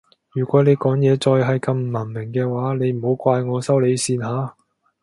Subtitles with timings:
[0.31, 4.55] 如果你講嘢再係咁唔文明嘅話你唔好怪我收你線吓